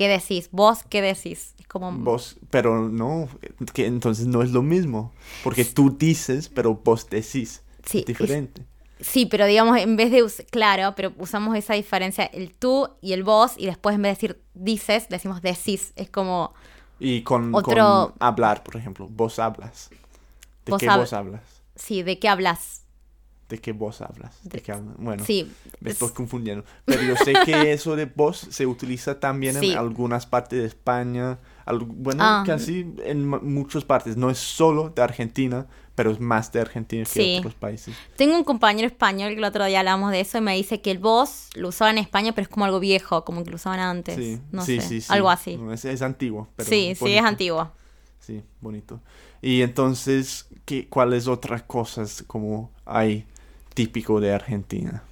¿qué 0.00 0.08
decís? 0.08 0.48
¿Vos 0.50 0.78
qué 0.88 1.02
decís? 1.02 1.54
Es 1.58 1.66
como... 1.66 1.92
Vos, 1.92 2.36
pero 2.50 2.88
no, 2.88 3.28
que 3.74 3.84
entonces 3.86 4.26
no 4.26 4.42
es 4.42 4.50
lo 4.52 4.62
mismo. 4.62 5.12
Porque 5.44 5.64
tú 5.66 5.94
dices, 5.96 6.48
pero 6.48 6.74
vos 6.74 7.06
decís. 7.10 7.62
Sí, 7.84 7.98
es 8.00 8.06
diferente. 8.06 8.62
Sí, 9.00 9.26
pero 9.26 9.46
digamos, 9.46 9.78
en 9.78 9.96
vez 9.96 10.10
de, 10.10 10.26
claro, 10.50 10.94
pero 10.96 11.12
usamos 11.18 11.56
esa 11.56 11.74
diferencia, 11.74 12.24
el 12.24 12.52
tú 12.54 12.88
y 13.02 13.12
el 13.12 13.22
vos, 13.24 13.52
y 13.58 13.66
después 13.66 13.94
en 13.96 14.02
vez 14.02 14.18
de 14.18 14.28
decir 14.28 14.42
dices, 14.54 15.08
decimos 15.10 15.42
decís. 15.42 15.92
Es 15.96 16.10
como, 16.10 16.52
Y 16.98 17.22
con, 17.22 17.54
Otro- 17.54 17.74
con 18.12 18.14
hablar, 18.20 18.62
por 18.62 18.76
ejemplo, 18.76 19.06
vos 19.10 19.38
hablas. 19.38 19.90
¿De 20.66 20.72
Vos 20.72 20.80
qué 20.80 20.88
hab- 20.88 20.98
vos 21.00 21.12
hablas? 21.12 21.42
sí, 21.76 22.02
¿de 22.02 22.18
qué 22.18 22.28
hablas? 22.28 22.79
¿De 23.50 23.58
qué 23.58 23.72
vos 23.72 24.00
hablas? 24.00 24.38
¿De 24.44 24.62
qué 24.62 24.72
hablas? 24.72 24.94
Bueno, 24.96 25.24
Sí, 25.26 25.50
me 25.80 25.90
es- 25.90 25.96
estoy 25.96 26.10
confundiendo. 26.14 26.64
Pero 26.86 27.02
yo 27.02 27.16
sé 27.16 27.34
que 27.44 27.52
eso 27.72 27.96
de 27.96 28.06
vos 28.06 28.46
se 28.48 28.64
utiliza 28.64 29.20
también 29.20 29.58
Sí. 29.60 29.72
en 29.72 29.78
algunas 29.78 30.24
partes 30.24 30.60
de 30.60 30.66
España, 30.66 31.38
bueno, 31.86 32.22
Ah. 32.24 32.44
casi 32.46 32.94
en 33.04 33.26
muchas 33.28 33.84
partes. 33.84 34.16
No 34.16 34.30
es 34.30 34.38
solo 34.38 34.90
de 34.90 35.02
Argentina, 35.02 35.66
pero 35.96 36.10
es 36.12 36.20
más 36.20 36.50
de 36.52 36.60
Argentina 36.60 37.02
que 37.04 37.10
Sí. 37.10 37.32
de 37.32 37.38
otros 37.40 37.54
países. 37.54 37.94
Tengo 38.16 38.36
un 38.36 38.44
compañero 38.44 38.86
español 38.86 39.30
que 39.32 39.38
el 39.38 39.44
otro 39.44 39.64
día 39.66 39.80
hablamos 39.80 40.12
de 40.12 40.20
eso 40.20 40.38
y 40.38 40.40
me 40.40 40.54
dice 40.54 40.80
que 40.80 40.92
el 40.92 40.98
vos 40.98 41.48
lo 41.56 41.68
usaban 41.68 41.98
en 41.98 42.04
España, 42.04 42.32
pero 42.32 42.44
es 42.44 42.48
como 42.48 42.64
algo 42.64 42.78
viejo, 42.80 43.24
como 43.24 43.42
que 43.44 43.50
lo 43.50 43.56
usaban 43.56 43.80
antes. 43.80 44.14
Sí, 44.16 44.40
no 44.52 44.64
sí, 44.64 44.80
sé, 44.80 45.02
algo 45.12 45.28
así. 45.28 45.58
Es, 45.72 45.84
es 45.84 46.02
antiguo. 46.02 46.48
Pero 46.56 46.68
sí, 46.68 46.94
sí, 46.96 47.12
es 47.14 47.24
antiguo. 47.24 47.70
Sí, 48.20 48.42
bonito. 48.60 49.00
Y 49.42 49.62
entonces, 49.62 50.46
¿qué, 50.64 50.86
¿cuáles 50.88 51.26
otras 51.26 51.62
cosas 51.62 52.22
como 52.26 52.70
hay 52.84 53.24
típico 53.74 54.20
de 54.20 54.32
Argentina? 54.34 55.02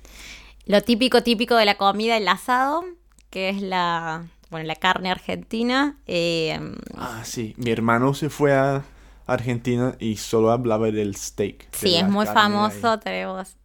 Lo 0.67 0.83
típico, 0.83 1.23
típico 1.23 1.57
de 1.57 1.65
la 1.65 1.77
comida, 1.77 2.17
el 2.17 2.29
asado, 2.29 2.85
que 3.31 3.49
es 3.49 3.63
la, 3.63 4.27
bueno, 4.51 4.67
la 4.67 4.77
carne 4.77 5.11
argentina. 5.11 5.97
eh, 6.07 6.61
Ah, 6.97 7.23
sí. 7.25 7.55
Mi 7.59 7.71
hermano 7.71 8.15
se 8.15 8.29
fue 8.31 8.53
a 8.55 8.85
Argentina 9.27 9.97
y 9.99 10.17
solo 10.17 10.51
hablaba 10.51 10.91
del 10.91 11.15
steak. 11.17 11.71
de 11.71 11.79
sí, 11.79 11.97
es 11.97 12.09
muy 12.09 12.27
famoso, 12.27 12.99
tenemos, 12.99 13.57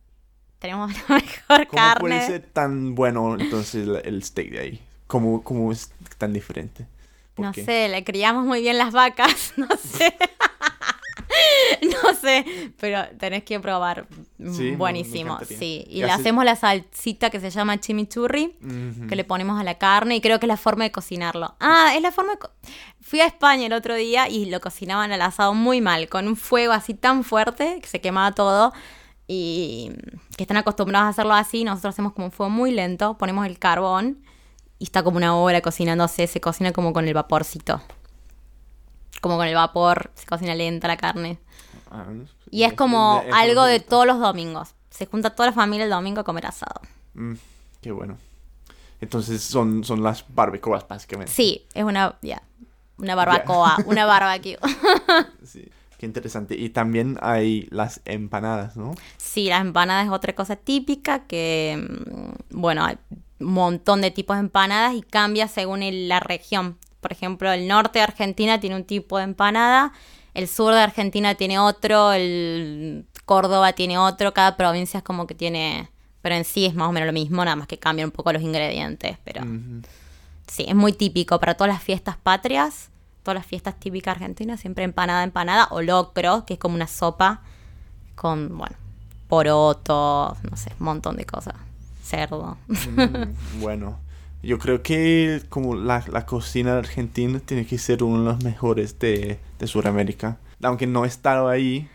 tenemos 0.60 0.92
la 1.10 1.16
mejor 1.16 1.68
¿Cómo 1.68 1.82
carne. 1.84 2.00
puede 2.00 2.22
ser 2.22 2.42
tan 2.54 2.96
bueno 2.96 3.36
entonces 3.36 3.88
el, 4.06 4.24
steak 4.24 4.52
de 4.52 4.60
ahí? 4.60 4.82
¿Cómo, 5.08 5.44
cómo 5.44 5.72
es 5.72 5.92
tan 6.18 6.34
diferente? 6.34 6.88
¿Por 7.36 7.46
No 7.46 7.52
qué? 7.52 7.64
sé, 7.64 7.90
le 7.90 8.04
criamos 8.04 8.46
muy 8.46 8.62
bien 8.62 8.78
las 8.78 8.94
vacas, 8.94 9.54
no 9.58 9.68
sé. 9.78 10.16
no 12.04 12.14
sé, 12.14 12.74
pero 12.80 13.00
tenés 13.18 13.44
que 13.44 13.60
probar. 13.60 14.08
Mm, 14.38 14.54
Sí, 14.54 14.72
Buenísimo, 14.72 15.38
sí. 15.48 15.86
Y 15.88 16.00
Y 16.00 16.02
le 16.02 16.06
hace- 16.12 16.22
hacemos 16.22 16.46
la 16.46 16.56
salsita 16.56 17.30
que 17.30 17.40
se 17.40 17.50
llama 17.50 17.80
chimichurri, 17.80 18.58
que 19.10 19.16
le 19.16 19.24
ponemos 19.24 19.60
a 19.60 19.64
la 19.64 19.78
carne 19.78 20.16
y 20.18 20.22
creo 20.22 20.40
que 20.40 20.46
es 20.46 20.50
la 20.50 20.58
forma 20.58 20.84
de 20.86 20.92
cocinarlo. 20.92 21.56
Ah, 21.60 21.94
es 21.96 22.02
la 22.02 22.12
forma 22.12 22.34
de... 22.34 22.40
co- 22.40 22.52
Fui 23.02 23.20
a 23.20 23.26
España 23.26 23.66
el 23.66 23.74
otro 23.74 23.96
día 23.96 24.30
y 24.30 24.46
lo 24.46 24.60
cocinaban 24.62 25.12
al 25.12 25.22
asado 25.22 25.54
muy 25.54 25.82
mal, 25.82 26.08
con 26.10 26.28
un 26.28 26.36
fuego 26.36 26.72
así 26.74 26.94
tan 26.94 27.24
fuerte 27.24 27.80
que 27.82 27.88
se 27.88 28.00
quemaba 28.02 28.32
todo. 28.32 28.74
Y 29.28 29.92
que 30.36 30.44
están 30.44 30.58
acostumbrados 30.58 31.06
a 31.08 31.10
hacerlo 31.10 31.34
así, 31.34 31.64
nosotros 31.64 31.94
hacemos 31.94 32.12
como 32.14 32.26
un 32.28 32.32
fuego 32.32 32.50
muy 32.50 32.72
lento, 32.72 33.18
ponemos 33.18 33.46
el 33.46 33.58
carbón 33.58 34.22
y 34.80 34.84
está 34.84 35.02
como 35.02 35.16
una 35.18 35.36
hora 35.38 35.62
cocinándose, 35.62 36.28
se 36.28 36.42
cocina 36.42 36.74
como 36.74 36.92
con 36.92 37.08
el 37.08 37.14
vaporcito. 37.14 37.82
Como 39.22 39.38
con 39.38 39.48
el 39.48 39.56
vapor, 39.56 40.12
se 40.16 40.26
cocina 40.26 40.54
lenta 40.56 40.88
la 40.90 40.98
carne. 40.98 41.40
Y 42.50 42.64
es 42.64 42.74
como 42.74 43.22
algo 43.34 43.64
de 43.66 43.80
todos 43.80 44.06
los 44.06 44.20
domingos. 44.20 44.74
Se 44.90 45.06
junta 45.06 45.32
toda 45.32 45.48
la 45.50 45.54
familia 45.54 45.86
el 45.86 45.90
domingo 45.92 46.22
a 46.22 46.24
comer 46.24 46.46
asado. 46.46 46.82
Mm, 47.14 47.34
qué 47.82 47.92
bueno. 47.92 48.18
Entonces 49.02 49.42
son, 49.44 49.84
son 49.84 50.02
las 50.04 50.24
barbacoas 50.30 50.88
básicamente. 50.88 51.32
Sí, 51.34 51.66
es 51.74 51.84
una, 51.84 52.16
ya, 52.22 52.42
una 52.98 53.16
barbacoa, 53.16 53.78
una 53.86 54.06
barbecue. 54.06 54.58
Sí, 55.44 55.68
Qué 55.98 56.06
interesante. 56.08 56.56
Y 56.56 56.70
también 56.70 57.18
hay 57.22 57.68
las 57.72 58.02
empanadas, 58.06 58.76
¿no? 58.76 58.94
Sí, 59.18 59.48
las 59.48 59.62
empanadas 59.62 60.06
es 60.06 60.12
otra 60.12 60.34
cosa 60.36 60.56
típica 60.58 61.26
que, 61.28 61.78
mm, 61.80 62.60
bueno, 62.60 62.84
hay 62.86 62.98
un 63.40 63.54
montón 63.54 64.02
de 64.02 64.12
tipos 64.12 64.36
de 64.36 64.42
empanadas 64.42 64.96
y 64.96 65.02
cambia 65.02 65.48
según 65.48 65.82
el- 65.82 66.08
la 66.10 66.20
región. 66.20 66.78
Por 67.00 67.12
ejemplo, 67.14 67.52
el 67.52 67.68
norte 67.70 68.00
de 68.00 68.04
Argentina 68.04 68.60
tiene 68.60 68.76
un 68.76 68.84
tipo 68.84 69.18
de 69.18 69.24
empanada, 69.24 69.94
el 70.34 70.48
sur 70.48 70.74
de 70.74 70.80
Argentina 70.80 71.36
tiene 71.36 71.60
otro, 71.60 72.12
el 72.14 73.06
Córdoba 73.26 73.74
tiene 73.74 73.98
otro, 73.98 74.34
cada 74.34 74.58
provincia 74.58 75.00
es 75.00 75.04
como 75.04 75.28
que 75.28 75.36
tiene, 75.36 75.90
pero 76.22 76.36
en 76.36 76.46
sí 76.46 76.66
es 76.66 76.76
más 76.76 76.90
o 76.90 76.92
menos 76.92 77.08
lo 77.08 77.14
mismo, 77.14 77.44
nada 77.44 77.56
más 77.56 77.68
que 77.68 77.78
cambian 77.78 78.08
un 78.08 78.12
poco 78.12 78.34
los 78.34 78.42
ingredientes, 78.42 79.18
pero 79.24 79.42
sí, 80.48 80.66
es 80.68 80.76
muy 80.76 80.94
típico 80.94 81.40
para 81.40 81.54
todas 81.56 81.74
las 81.74 81.84
fiestas 81.84 82.18
patrias, 82.18 82.90
todas 83.24 83.36
las 83.36 83.46
fiestas 83.46 83.80
típicas 83.80 84.16
argentinas, 84.16 84.60
siempre 84.60 84.84
empanada, 84.84 85.24
empanada 85.24 85.68
o 85.72 85.82
locro, 85.82 86.46
que 86.46 86.54
es 86.54 86.60
como 86.60 86.76
una 86.76 86.88
sopa 86.88 87.42
con, 88.16 88.58
bueno, 88.58 88.76
porotos, 89.28 90.38
no 90.44 90.58
sé, 90.58 90.72
un 90.80 90.86
montón 90.86 91.16
de 91.16 91.26
cosas, 91.26 91.56
cerdo. 92.04 92.58
Mm, 92.68 93.62
bueno, 93.62 93.98
yo 94.44 94.60
creo 94.60 94.84
que 94.84 95.42
como 95.50 95.76
la, 95.76 96.04
la 96.12 96.26
cocina 96.26 96.78
argentina 96.78 97.40
tiene 97.40 97.66
que 97.66 97.78
ser 97.78 98.04
uno 98.04 98.20
de 98.20 98.26
los 98.26 98.44
mejores 98.44 99.00
de, 99.00 99.40
de 99.60 99.68
Sudamérica. 99.68 100.38
Aunque 100.62 100.86
no 100.88 101.06
he 101.06 101.08
estado 101.08 101.50
ahí, 101.50 101.88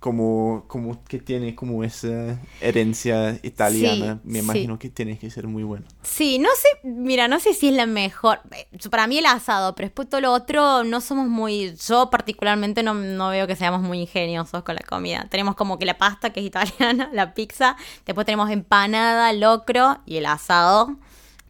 como, 0.00 0.64
como 0.68 1.02
que 1.04 1.18
tiene 1.18 1.56
como 1.56 1.82
esa 1.82 2.38
herencia 2.60 3.36
italiana, 3.42 4.20
Sí, 4.22 4.28
me 4.28 4.38
sí. 4.38 4.44
imagino 4.44 4.78
que 4.78 4.90
tiene 4.90 5.18
que 5.18 5.28
ser 5.28 5.48
muy 5.48 5.64
bueno. 5.64 5.84
Sí, 6.02 6.38
no 6.38 6.48
sé, 6.54 6.68
mira, 6.88 7.26
no 7.26 7.40
sé 7.40 7.52
si 7.52 7.68
es 7.70 7.74
la 7.74 7.86
mejor. 7.86 8.38
eh, 8.52 8.68
Para 8.90 9.08
mí 9.08 9.18
el 9.18 9.26
asado, 9.26 9.74
pero 9.74 9.88
después 9.88 10.08
todo 10.08 10.20
lo 10.20 10.32
otro 10.32 10.84
no 10.84 11.00
somos 11.00 11.26
muy, 11.26 11.74
yo 11.88 12.10
particularmente 12.10 12.84
no, 12.84 12.94
no 12.94 13.30
veo 13.30 13.48
que 13.48 13.56
seamos 13.56 13.82
muy 13.82 14.02
ingeniosos 14.02 14.62
con 14.62 14.76
la 14.76 14.82
comida. 14.88 15.26
Tenemos 15.30 15.56
como 15.56 15.78
que 15.80 15.84
la 15.86 15.98
pasta, 15.98 16.30
que 16.30 16.40
es 16.40 16.46
italiana, 16.46 17.10
la 17.12 17.34
pizza, 17.34 17.76
después 18.06 18.24
tenemos 18.24 18.50
empanada, 18.50 19.32
locro 19.32 19.98
y 20.06 20.18
el 20.18 20.26
asado, 20.26 20.96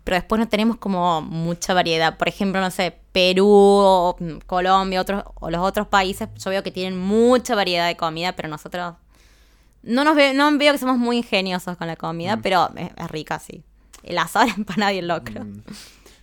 pero 0.09 0.17
después 0.17 0.39
no 0.39 0.49
tenemos 0.49 0.79
como 0.79 1.21
mucha 1.21 1.75
variedad. 1.75 2.17
Por 2.17 2.29
ejemplo, 2.29 2.63
no 2.63 2.71
sé, 2.71 2.97
Perú, 3.13 3.47
o, 3.47 4.17
mm, 4.19 4.39
Colombia, 4.47 5.03
otros, 5.03 5.23
o 5.35 5.51
los 5.51 5.61
otros 5.61 5.87
países, 5.87 6.31
yo 6.43 6.49
veo 6.51 6.63
que 6.63 6.71
tienen 6.71 6.99
mucha 6.99 7.55
variedad 7.55 7.87
de 7.87 7.95
comida, 7.99 8.33
pero 8.35 8.49
nosotros 8.49 8.95
no 9.83 10.05
nos 10.05 10.17
ve- 10.17 10.33
no 10.33 10.51
veo 10.57 10.73
que 10.73 10.79
somos 10.79 10.97
muy 10.97 11.19
ingeniosos 11.19 11.77
con 11.77 11.89
la 11.89 11.97
comida, 11.97 12.39
pero 12.39 12.71
es, 12.75 12.91
es 12.97 13.11
rica, 13.11 13.39
sí. 13.39 13.63
El 14.03 14.17
asado, 14.17 14.47
la 14.47 14.55
empanada 14.55 14.95
y 14.95 14.99
el 14.99 15.09
locro. 15.09 15.45
Mm, 15.45 15.61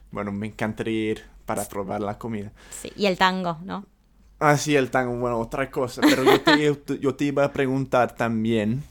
Bueno, 0.10 0.32
me 0.32 0.48
encantaría 0.48 1.12
ir 1.12 1.24
para 1.46 1.64
probar 1.66 2.02
la 2.02 2.18
comida. 2.18 2.52
Sí, 2.72 2.92
y 2.96 3.06
el 3.06 3.20
tango, 3.20 3.60
¿no? 3.64 3.86
Ah, 4.40 4.58
sí, 4.58 4.76
el 4.76 4.90
tango, 4.90 5.16
bueno, 5.18 5.38
otra 5.40 5.70
cosa. 5.70 6.02
Pero 6.02 6.24
te- 6.42 7.00
yo 7.00 7.14
te 7.16 7.26
iba 7.26 7.44
a 7.46 7.54
preguntar 7.54 8.16
también, 8.16 8.84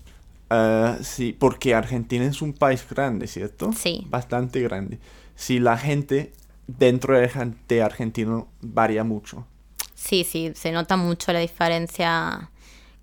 ah, 0.54 0.98
sí, 1.02 1.32
porque 1.38 1.74
Argentina 1.74 2.24
es 2.24 2.42
un 2.42 2.52
país 2.52 2.86
grande, 2.88 3.26
¿cierto? 3.26 3.72
Sí. 3.72 4.06
Bastante 4.08 4.60
grande. 4.60 4.98
Si 5.34 5.58
la 5.58 5.76
gente 5.76 6.32
dentro 6.66 7.16
de, 7.18 7.28
Argen- 7.30 7.56
de 7.68 7.82
Argentina 7.82 8.44
varía 8.60 9.04
mucho. 9.04 9.46
Sí, 9.94 10.24
sí, 10.24 10.52
se 10.54 10.70
nota 10.72 10.96
mucho 10.96 11.32
la 11.32 11.38
diferencia 11.40 12.50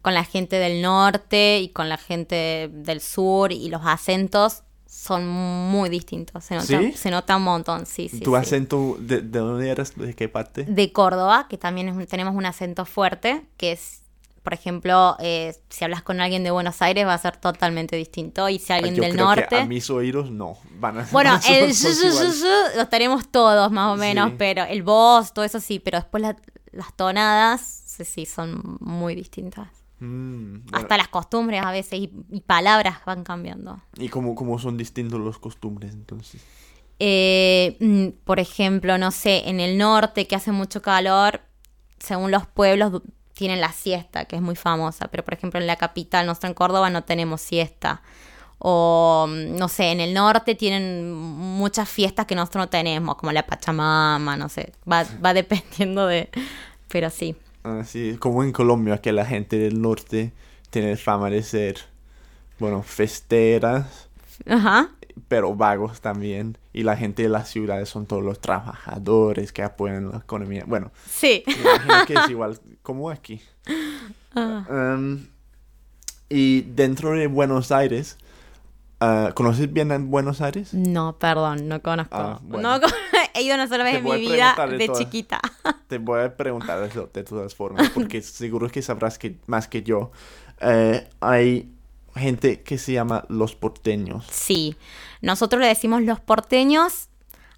con 0.02 0.14
la 0.14 0.24
gente 0.24 0.56
del 0.58 0.82
norte 0.82 1.60
y 1.60 1.70
con 1.70 1.90
la 1.90 1.98
gente 1.98 2.70
del 2.74 3.02
sur 3.02 3.52
y 3.52 3.70
los 3.70 3.82
acentos 3.86 4.64
son 4.88 5.28
muy 5.28 5.90
distintos. 5.90 6.44
Se 6.44 6.56
nota, 6.56 6.68
¿Sí? 6.68 6.92
se 6.94 7.10
nota 7.12 7.38
un 7.38 7.44
montón, 7.44 7.86
sí, 7.86 8.10
sí. 8.10 8.20
¿Tu 8.20 8.32
sí. 8.32 8.36
acento, 8.38 8.98
de, 9.00 9.22
de 9.22 9.40
dónde 9.40 9.70
eras? 9.70 9.94
¿De 9.96 10.14
qué 10.14 10.28
parte? 10.28 10.64
de 10.66 10.92
Córdoba, 10.92 11.48
que 11.50 11.58
también 11.58 11.88
es 11.90 11.96
un- 11.96 12.06
tenemos 12.08 12.36
un 12.36 12.46
acento 12.46 12.86
fuerte, 12.86 13.46
que 13.58 13.72
es, 13.74 14.01
por 14.44 14.54
ejemplo, 14.54 15.16
eh, 15.20 15.56
si 15.70 15.84
hablas 15.84 16.02
con 16.04 16.20
alguien 16.22 16.44
de 16.44 16.52
Buenos 16.52 16.82
Aires 16.82 17.06
va 17.06 17.14
a 17.14 17.18
ser 17.18 17.38
totalmente 17.38 17.96
distinto, 17.96 18.50
y 18.50 18.60
si 18.60 18.74
alguien 18.74 18.96
Yo 18.96 19.04
del 19.04 19.14
creo 19.14 19.26
norte... 19.26 19.46
que 19.50 19.56
a 19.58 19.66
mis 19.66 19.90
oídos 19.90 20.32
no. 20.32 20.58
Van 20.80 20.98
a 21.00 21.04
Bueno, 21.12 21.32
van 21.32 21.42
a 21.44 21.58
el 21.58 21.74
su, 21.76 21.88
lo 22.78 22.88
tenemos 22.88 23.30
todos 23.30 23.72
más 23.72 23.94
o 23.94 23.98
menos, 23.98 24.30
Sí. 24.32 24.36
pero 24.38 24.64
el 24.64 24.84
voz, 24.84 25.34
todo 25.34 25.46
eso 25.46 25.60
sí, 25.60 25.80
pero 25.80 26.00
después 26.00 26.22
la- 26.24 26.36
las 26.72 26.96
tonadas, 26.96 27.62
sí, 27.86 28.06
sí, 28.06 28.26
son 28.26 28.78
muy 28.80 29.14
distintas. 29.16 29.68
Mm, 30.00 30.64
bueno, 30.64 30.78
Hasta 30.78 30.98
las 30.98 31.10
costumbres 31.10 31.62
a 31.64 31.72
veces 31.72 32.00
y, 32.00 32.12
y 32.32 32.42
palabras 32.42 33.00
van 33.06 33.24
cambiando. 33.24 33.80
¿Y 33.98 34.10
cómo, 34.10 34.34
cómo 34.36 34.58
son 34.58 34.76
distintos 34.78 35.20
los 35.20 35.38
costumbres 35.38 35.94
entonces? 35.94 36.42
Eh, 36.98 37.78
mm, 37.80 38.24
por 38.24 38.40
ejemplo, 38.40 38.98
no 38.98 39.12
sé, 39.12 39.48
en 39.50 39.60
el 39.60 39.78
norte 39.78 40.28
que 40.28 40.36
hace 40.36 40.52
mucho 40.52 40.82
calor, 40.82 41.42
según 42.00 42.32
los 42.32 42.48
pueblos 42.48 43.02
tienen 43.42 43.60
la 43.60 43.72
siesta, 43.72 44.26
que 44.26 44.36
es 44.36 44.42
muy 44.44 44.56
famosa, 44.56 45.08
pero 45.08 45.26
por 45.26 45.34
ejemplo 45.34 45.60
en 45.60 45.66
la 45.66 45.76
capital, 45.76 46.28
nosotros 46.28 46.52
en 46.52 46.54
Córdoba 46.54 46.92
no 46.92 47.04
tenemos 47.04 47.42
siesta. 47.42 48.04
O 48.60 49.26
mm, 49.28 49.56
no 49.56 49.68
sé, 49.68 49.86
en 49.86 50.00
el 50.00 50.14
norte 50.14 50.54
tienen 50.54 51.12
muchas 51.12 51.90
fiestas 51.90 52.28
que 52.28 52.36
nosotros 52.36 52.66
no 52.66 52.70
tenemos, 52.70 53.16
como 53.16 53.32
la 53.32 53.48
Pachamama, 53.48 54.38
no 54.38 54.48
sé, 54.48 54.74
va, 54.90 55.06
va 55.26 55.34
dependiendo 55.42 56.06
de... 56.06 56.30
Pero 56.88 57.10
sí. 57.10 57.36
Así 57.64 58.16
como 58.20 58.44
en 58.44 58.52
Colombia, 58.52 59.00
que 59.00 59.12
la 59.12 59.26
gente 59.26 59.58
del 59.58 59.82
norte 59.82 60.34
tiene 60.70 60.96
fama 60.96 61.32
de 61.32 61.42
ser, 61.42 61.78
bueno, 62.60 62.84
festeras, 62.84 64.08
Ajá. 64.48 64.90
Pero 65.28 65.56
vagos 65.56 66.02
también. 66.02 66.58
Y 66.74 66.84
la 66.84 66.96
gente 66.98 67.24
de 67.24 67.30
las 67.30 67.50
ciudades 67.50 67.90
son 67.90 68.06
todos 68.06 68.24
los 68.24 68.40
trabajadores 68.40 69.52
que 69.52 69.64
apoyan 69.64 70.10
la 70.12 70.18
economía. 70.18 70.64
Bueno, 70.68 70.92
Sí. 71.10 71.44
imagino 71.48 72.06
que 72.08 72.14
es 72.14 72.30
igual 72.30 72.60
como 72.82 73.10
aquí. 73.10 73.42
Um, 74.36 75.26
y 76.30 76.62
dentro 76.62 77.12
de 77.12 77.28
Buenos 77.28 77.72
Aires, 77.72 78.18
ah, 79.00 79.32
¿conoces 79.36 79.72
bien 79.72 79.92
a 79.92 79.98
Buenos 79.98 80.42
Aires? 80.42 80.74
No, 80.74 81.18
perdón, 81.20 81.68
no 81.68 81.82
conozco. 81.82 82.16
Ah, 82.16 82.40
bueno. 82.42 82.80
No 82.80 82.88
He 83.34 83.44
ido 83.44 83.56
una 83.56 83.68
sola 83.68 83.84
vez 83.86 83.96
en 83.96 84.04
mi 84.04 84.18
vida 84.20 84.56
de 84.68 84.78
de 84.78 84.86
todas. 84.88 85.00
chiquita. 85.00 85.40
Te 85.88 85.98
voy 85.98 86.22
a 86.22 86.36
preguntar 86.36 86.84
eso 86.84 87.10
de 87.14 87.24
todas 87.24 87.56
formas, 87.56 87.90
porque 87.90 88.22
seguro 88.22 88.70
que 88.70 88.82
sabrás 88.82 89.18
que 89.18 89.38
más 89.48 89.68
que 89.70 89.84
yo. 89.84 90.12
Eh, 90.60 91.08
hay 91.22 91.72
gente 92.16 92.62
que 92.62 92.78
se 92.78 92.94
llama 92.94 93.26
los 93.30 93.56
porteños. 93.56 94.26
Sí, 94.30 94.76
nosotros 95.22 95.62
le 95.62 95.68
decimos 95.68 96.02
los 96.02 96.20
porteños 96.20 97.10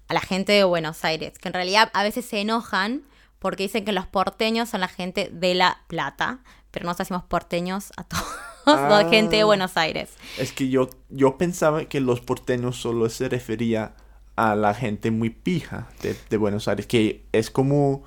a 0.08 0.14
la 0.14 0.20
gente 0.20 0.52
de 0.52 0.64
Buenos 0.64 1.04
Aires, 1.04 1.38
que 1.38 1.48
en 1.48 1.54
realidad 1.54 1.90
a 1.94 2.02
veces 2.02 2.24
se 2.24 2.40
enojan 2.40 3.02
porque 3.38 3.64
dicen 3.64 3.84
que 3.84 3.92
los 3.92 4.06
porteños 4.06 4.70
son 4.70 4.80
la 4.80 4.88
gente 4.88 5.28
de 5.32 5.54
La 5.54 5.78
Plata, 5.86 6.38
pero 6.70 6.86
nos 6.86 7.00
hacemos 7.00 7.24
porteños 7.24 7.92
a 7.96 8.04
todos, 8.04 8.24
la 8.66 9.08
gente 9.08 9.36
de 9.36 9.42
Ah. 9.42 9.46
Buenos 9.46 9.76
Aires. 9.76 10.10
Es 10.38 10.52
que 10.52 10.68
yo, 10.68 10.88
yo 11.10 11.36
pensaba 11.36 11.84
que 11.84 12.00
los 12.00 12.20
porteños 12.20 12.76
solo 12.76 13.08
se 13.10 13.28
refería 13.28 13.94
a 14.36 14.54
la 14.56 14.74
gente 14.74 15.10
muy 15.10 15.30
pija 15.30 15.88
de, 16.02 16.16
de 16.28 16.36
Buenos 16.36 16.68
Aires, 16.68 16.86
que 16.86 17.24
es 17.32 17.50
como... 17.50 18.04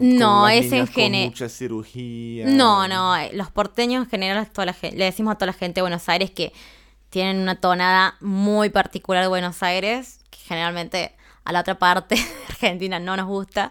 No, 0.00 0.48
es 0.48 0.64
en 0.66 0.70
niñas 0.70 0.88
con 0.90 0.94
gene- 0.94 1.24
mucha 1.26 1.48
cirugía. 1.48 2.46
No, 2.46 2.88
no, 2.88 3.14
los 3.32 3.50
porteños 3.50 4.04
en 4.04 4.10
general, 4.10 4.50
toda 4.50 4.66
la 4.66 4.72
gen- 4.72 4.96
le 4.98 5.04
decimos 5.04 5.32
a 5.32 5.34
toda 5.36 5.46
la 5.48 5.52
gente 5.52 5.76
de 5.76 5.82
Buenos 5.82 6.08
Aires 6.08 6.30
que 6.30 6.52
tienen 7.10 7.38
una 7.40 7.56
tonada 7.60 8.16
muy 8.20 8.70
particular 8.70 9.22
de 9.22 9.28
Buenos 9.28 9.62
Aires, 9.62 10.20
que 10.30 10.38
generalmente 10.38 11.14
a 11.44 11.52
la 11.52 11.60
otra 11.60 11.78
parte 11.78 12.14
de 12.16 12.22
Argentina 12.48 12.98
no 13.00 13.16
nos 13.16 13.26
gusta, 13.26 13.70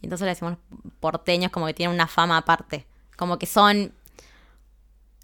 y 0.00 0.06
entonces 0.06 0.24
le 0.24 0.30
decimos 0.30 0.56
porteños 1.00 1.50
como 1.50 1.66
que 1.66 1.74
tienen 1.74 1.94
una 1.94 2.06
fama 2.06 2.36
aparte, 2.38 2.86
como 3.16 3.38
que 3.38 3.46
son, 3.46 3.92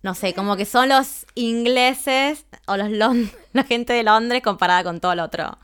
no 0.03 0.15
sé, 0.15 0.35
como 0.35 0.57
que 0.57 0.65
son 0.65 0.89
los 0.89 1.27
ingleses 1.35 2.47
o 2.67 2.77
los 2.77 2.89
lon- 2.89 3.31
la 3.53 3.65
gente 3.65 3.93
de 3.93 4.03
Londres 4.03 4.43
comparada 4.43 4.83
con 4.85 5.01
todo 5.01 5.15
lo 5.15 5.25
otro, 5.25 5.59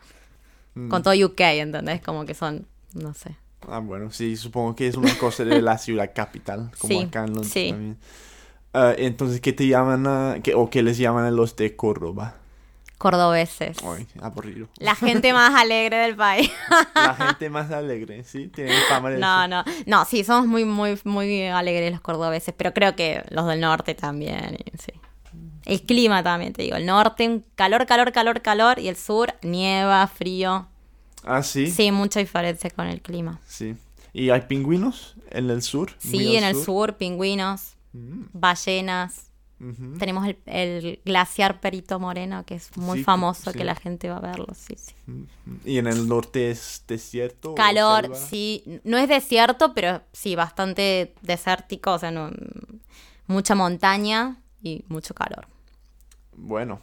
Mm. 0.75 0.89
con 0.91 1.03
todo 1.03 1.15
UK, 1.15 1.41
¿entendés? 1.41 2.01
Como 2.03 2.25
que 2.25 2.35
son, 2.35 2.69
no 2.95 3.13
sé. 3.15 3.35
Ah, 3.67 3.81
bueno, 3.81 4.11
sí, 4.11 4.37
supongo 4.37 4.75
que 4.77 4.87
es 4.87 4.97
una 4.97 5.17
cosa 5.19 5.45
de 5.45 5.61
la 5.63 5.79
ciudad 5.79 6.13
capital, 6.15 6.71
como 6.79 7.01
Sí, 7.01 7.07
acá 7.07 7.21
en 7.25 7.35
Londres 7.35 7.53
sí. 7.53 7.69
también. 7.71 7.99
Ah, 8.73 8.95
entonces, 8.97 9.41
¿qué 9.41 9.53
te 9.53 9.67
llaman 9.67 10.07
a, 10.07 10.37
qué- 10.43 10.55
o 10.55 10.71
qué 10.71 10.83
les 10.83 10.99
llaman 10.99 11.25
a 11.25 11.31
los 11.31 11.57
de 11.57 11.75
Córdoba? 11.77 12.37
Cordobeses. 12.99 13.79
Ay, 13.85 14.07
aburrido. 14.21 14.69
La 14.79 14.95
gente 14.95 15.33
más 15.33 15.55
alegre 15.55 15.99
del 15.99 16.17
país. 16.17 16.51
La 16.95 17.15
gente 17.15 17.49
más 17.49 17.71
alegre, 17.71 18.25
¿sí? 18.25 18.49
Tienen 18.49 18.83
fama 18.89 19.11
de 19.11 19.21
No, 19.21 19.47
eso. 19.47 19.49
no, 19.49 19.65
no, 19.87 20.05
sí, 20.05 20.25
somos 20.25 20.47
muy, 20.49 20.65
muy, 20.65 20.99
muy 21.05 21.47
alegres 21.47 21.93
los 21.93 22.01
cordobeses, 22.01 22.55
pero 22.57 22.75
creo 22.75 22.97
que 22.97 23.23
los 23.31 23.47
del 23.47 23.61
norte 23.61 23.95
también, 23.95 24.57
sí. 24.79 24.93
El 25.65 25.83
clima 25.83 26.23
también, 26.23 26.53
te 26.55 26.63
digo, 26.63 26.77
el 26.77 26.87
norte, 26.87 27.43
calor, 27.55 27.87
calor, 27.87 28.11
calor, 28.13 28.41
calor, 28.43 28.79
y 28.79 28.89
el 28.89 28.97
sur, 28.97 29.35
nieva, 29.43 30.07
frío. 30.09 30.67
Ah, 31.25 31.43
sí. 31.43 31.71
Sí, 31.71 31.91
mucha 31.93 32.21
diferencia 32.21 32.71
con 32.71 32.87
el 32.87 33.01
clima. 33.01 33.41
Sí. 33.47 33.77
¿Y 34.13 34.31
hay 34.31 34.43
pingüinos 34.43 35.15
en 35.31 35.51
el 35.51 35.63
sur? 35.63 35.91
Sí, 35.99 36.37
en 36.37 36.45
el 36.45 36.55
sur, 36.57 36.97
pingüinos, 36.97 37.75
Mm, 37.93 38.25
ballenas. 38.35 39.27
ujú. 39.61 39.97
Tenemos 39.99 40.27
el, 40.27 40.37
el 40.47 41.01
glaciar 41.05 41.59
Perito 41.61 41.99
Moreno, 41.99 42.45
que 42.45 42.55
es 42.57 42.77
muy 42.77 42.99
Sí, 42.99 43.05
famoso, 43.05 43.51
sí. 43.51 43.59
que 43.59 43.65
la 43.65 43.75
gente 43.75 44.09
va 44.11 44.19
a 44.19 44.21
verlo, 44.21 44.47
sí, 44.55 44.75
sí. 44.77 44.95
¿Y 45.65 45.79
en 45.79 45.87
el 45.87 46.07
norte 46.07 46.51
es 46.51 46.83
desierto? 46.87 47.55
Calor, 47.55 48.15
sí. 48.15 48.63
No 48.85 48.99
es 48.99 49.09
desierto, 49.09 49.73
pero 49.75 50.03
sí, 50.13 50.37
bastante 50.37 51.15
desértico, 51.23 51.93
o 51.95 51.99
sea, 51.99 52.11
no, 52.11 52.31
mucha 53.27 53.55
montaña 53.55 54.37
y 54.63 54.85
mucho 54.89 55.15
calor. 55.15 55.47
Bueno, 56.37 56.81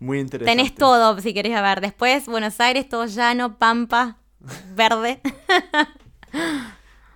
muy 0.00 0.20
interesante. 0.20 0.56
Tenés 0.56 0.74
todo, 0.74 1.18
si 1.20 1.34
querés 1.34 1.60
ver. 1.60 1.80
Después, 1.80 2.26
Buenos 2.26 2.60
Aires, 2.60 2.88
todo 2.88 3.06
llano, 3.06 3.58
pampa, 3.58 4.18
verde. 4.74 5.20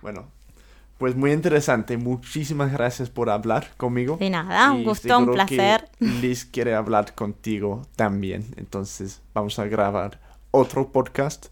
Bueno, 0.01 0.31
pues 0.97 1.15
muy 1.15 1.31
interesante. 1.31 1.95
Muchísimas 1.97 2.71
gracias 2.71 3.09
por 3.09 3.29
hablar 3.29 3.67
conmigo. 3.77 4.17
De 4.17 4.29
nada, 4.29 4.71
un 4.71 4.83
gusto, 4.83 5.17
un 5.17 5.31
placer. 5.31 5.89
Liz 5.99 6.45
quiere 6.45 6.73
hablar 6.73 7.13
contigo 7.13 7.83
también. 7.95 8.45
Entonces 8.57 9.21
vamos 9.33 9.59
a 9.59 9.65
grabar 9.65 10.19
otro 10.49 10.91
podcast 10.91 11.47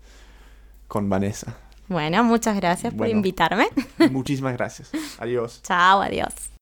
con 0.88 1.09
Vanessa. 1.09 1.57
Bueno, 1.88 2.24
muchas 2.24 2.55
gracias 2.55 2.93
por 2.93 3.07
invitarme. 3.07 3.67
Muchísimas 4.12 4.53
gracias. 4.53 4.91
Adiós. 5.19 5.62
Chao, 5.63 6.01
adiós. 6.01 6.58